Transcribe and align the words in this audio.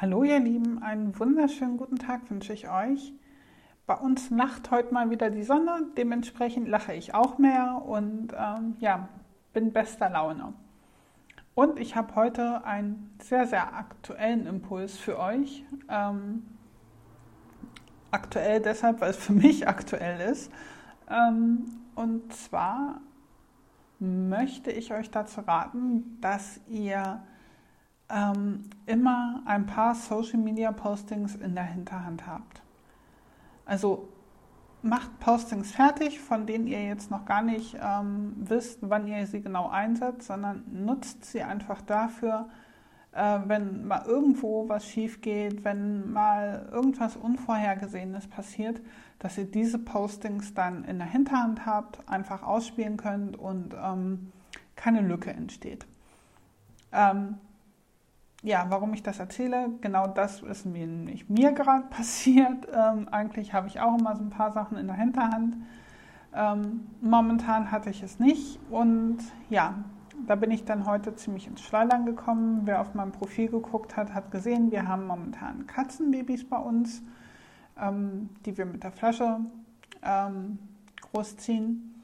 Hallo 0.00 0.24
ihr 0.24 0.40
Lieben, 0.40 0.82
einen 0.82 1.18
wunderschönen 1.18 1.76
guten 1.76 1.98
Tag 1.98 2.30
wünsche 2.30 2.54
ich 2.54 2.70
euch. 2.70 3.12
Bei 3.86 3.92
uns 3.92 4.30
lacht 4.30 4.70
heute 4.70 4.94
mal 4.94 5.10
wieder 5.10 5.28
die 5.28 5.42
Sonne, 5.42 5.88
dementsprechend 5.94 6.68
lache 6.68 6.94
ich 6.94 7.12
auch 7.12 7.36
mehr 7.36 7.82
und 7.84 8.32
ähm, 8.34 8.76
ja, 8.78 9.10
bin 9.52 9.74
bester 9.74 10.08
Laune. 10.08 10.54
Und 11.54 11.78
ich 11.78 11.96
habe 11.96 12.14
heute 12.14 12.64
einen 12.64 13.14
sehr, 13.20 13.46
sehr 13.46 13.74
aktuellen 13.74 14.46
Impuls 14.46 14.96
für 14.96 15.18
euch. 15.18 15.66
Ähm, 15.90 16.46
aktuell 18.10 18.62
deshalb, 18.62 19.02
weil 19.02 19.10
es 19.10 19.18
für 19.18 19.34
mich 19.34 19.68
aktuell 19.68 20.30
ist. 20.30 20.50
Ähm, 21.10 21.66
und 21.94 22.32
zwar 22.32 23.02
möchte 23.98 24.70
ich 24.70 24.94
euch 24.94 25.10
dazu 25.10 25.42
raten, 25.42 26.16
dass 26.22 26.58
ihr 26.68 27.20
ähm, 28.10 28.64
immer 28.86 29.42
ein 29.46 29.66
paar 29.66 29.94
Social 29.94 30.38
Media 30.38 30.72
Postings 30.72 31.36
in 31.36 31.54
der 31.54 31.64
Hinterhand 31.64 32.26
habt. 32.26 32.62
Also 33.64 34.08
macht 34.82 35.20
Postings 35.20 35.72
fertig, 35.72 36.20
von 36.20 36.46
denen 36.46 36.66
ihr 36.66 36.84
jetzt 36.84 37.10
noch 37.10 37.24
gar 37.24 37.42
nicht 37.42 37.76
ähm, 37.80 38.34
wisst, 38.36 38.78
wann 38.82 39.06
ihr 39.06 39.26
sie 39.26 39.42
genau 39.42 39.68
einsetzt, 39.68 40.26
sondern 40.26 40.64
nutzt 40.72 41.24
sie 41.24 41.42
einfach 41.42 41.82
dafür, 41.82 42.48
äh, 43.12 43.38
wenn 43.44 43.86
mal 43.86 44.04
irgendwo 44.06 44.68
was 44.68 44.86
schief 44.86 45.20
geht, 45.20 45.64
wenn 45.64 46.12
mal 46.12 46.68
irgendwas 46.72 47.16
Unvorhergesehenes 47.16 48.26
passiert, 48.28 48.80
dass 49.18 49.36
ihr 49.36 49.44
diese 49.44 49.78
Postings 49.78 50.54
dann 50.54 50.84
in 50.84 50.98
der 50.98 51.08
Hinterhand 51.08 51.66
habt, 51.66 52.08
einfach 52.08 52.42
ausspielen 52.42 52.96
könnt 52.96 53.38
und 53.38 53.74
ähm, 53.74 54.32
keine 54.76 55.02
Lücke 55.02 55.30
entsteht. 55.30 55.86
Ähm, 56.92 57.36
ja, 58.42 58.66
warum 58.68 58.94
ich 58.94 59.02
das 59.02 59.18
erzähle, 59.18 59.70
genau 59.80 60.06
das 60.06 60.42
ist 60.42 60.64
mir, 60.64 60.86
mir 60.86 61.52
gerade 61.52 61.86
passiert. 61.90 62.66
Ähm, 62.72 63.08
eigentlich 63.10 63.52
habe 63.52 63.68
ich 63.68 63.80
auch 63.80 63.98
immer 63.98 64.16
so 64.16 64.22
ein 64.22 64.30
paar 64.30 64.52
Sachen 64.52 64.78
in 64.78 64.86
der 64.86 64.96
Hinterhand. 64.96 65.56
Ähm, 66.34 66.86
momentan 67.00 67.70
hatte 67.70 67.90
ich 67.90 68.02
es 68.02 68.20
nicht 68.20 68.60
und 68.70 69.18
ja, 69.48 69.74
da 70.26 70.36
bin 70.36 70.50
ich 70.50 70.64
dann 70.64 70.86
heute 70.86 71.14
ziemlich 71.16 71.46
ins 71.46 71.60
Schleudern 71.60 72.06
gekommen. 72.06 72.62
Wer 72.64 72.80
auf 72.80 72.94
meinem 72.94 73.12
Profil 73.12 73.48
geguckt 73.48 73.96
hat, 73.96 74.14
hat 74.14 74.30
gesehen, 74.30 74.70
wir 74.70 74.86
haben 74.86 75.06
momentan 75.06 75.66
Katzenbabys 75.66 76.48
bei 76.48 76.58
uns, 76.58 77.02
ähm, 77.80 78.28
die 78.44 78.56
wir 78.56 78.66
mit 78.66 78.84
der 78.84 78.92
Flasche 78.92 79.40
ähm, 80.02 80.58
großziehen. 81.00 82.02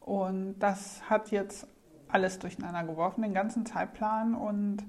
Und 0.00 0.58
das 0.60 1.02
hat 1.10 1.30
jetzt 1.30 1.66
alles 2.08 2.38
durcheinander 2.38 2.84
geworfen, 2.84 3.22
den 3.22 3.34
ganzen 3.34 3.66
Zeitplan 3.66 4.34
und 4.34 4.84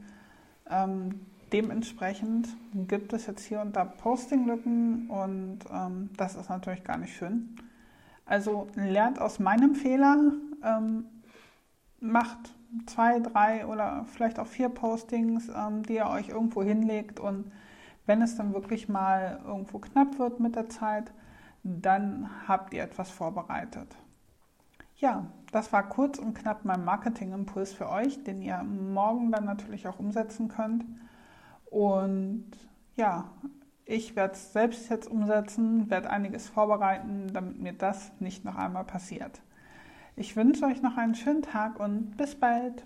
ähm, 0.70 1.22
dementsprechend 1.52 2.50
gibt 2.74 3.14
es 3.14 3.26
jetzt 3.28 3.46
hier 3.46 3.62
und 3.62 3.76
da 3.76 3.86
Postinglücken 3.86 5.10
und 5.10 5.60
ähm, 5.72 6.10
das 6.18 6.36
ist 6.36 6.50
natürlich 6.50 6.84
gar 6.84 6.98
nicht 6.98 7.16
schön. 7.16 7.56
Also 8.26 8.68
lernt 8.76 9.20
aus 9.20 9.40
meinem 9.40 9.76
Fehler, 9.76 10.18
ähm, 10.64 11.06
macht 12.00 12.54
zwei, 12.86 13.20
drei 13.20 13.66
oder 13.66 14.06
vielleicht 14.08 14.40
auch 14.40 14.48
vier 14.48 14.70
Postings, 14.70 15.50
ähm, 15.50 15.84
die 15.84 15.96
ihr 15.96 16.08
euch 16.08 16.30
irgendwo 16.30 16.62
hinlegt 16.64 17.20
und 17.20 17.52
wenn 18.06 18.22
es 18.22 18.36
dann 18.36 18.54
wirklich 18.54 18.90
mal 18.90 19.40
irgendwo 19.46 19.80
knapp 19.80 20.18
wird 20.18 20.40
mit 20.40 20.56
der 20.56 20.70
Zeit, 20.70 21.12
dann 21.64 22.30
habt 22.48 22.74
ihr 22.74 22.84
etwas 22.84 23.10
vorbereitet. 23.10 23.96
Ja, 24.98 25.28
das 25.52 25.72
war 25.72 25.88
kurz 25.88 26.18
und 26.18 26.34
knapp 26.34 26.66
mein 26.66 26.84
Marketing-Impuls 26.84 27.74
für 27.74 27.90
euch, 27.90 28.24
den 28.24 28.42
ihr 28.42 28.64
morgen 28.64 29.32
dann 29.32 29.46
natürlich 29.46 29.88
auch 29.88 30.00
umsetzen 30.00 30.48
könnt. 30.48 30.86
Und 31.66 32.46
ja, 32.96 33.30
ich 33.86 34.16
werde 34.16 34.34
es 34.34 34.54
selbst 34.54 34.90
jetzt 34.90 35.10
umsetzen, 35.10 35.90
werde 35.92 36.10
einiges 36.10 36.50
vorbereiten, 36.50 37.28
damit 37.32 37.60
mir 37.62 37.74
das 37.74 38.12
nicht 38.20 38.44
noch 38.44 38.56
einmal 38.56 38.86
passiert. 38.86 39.42
Ich 40.16 40.36
wünsche 40.36 40.66
euch 40.66 40.82
noch 40.82 40.98
einen 40.98 41.14
schönen 41.14 41.44
Tag 41.44 41.80
und 41.80 42.18
bis 42.18 42.34
bald. 42.34 42.84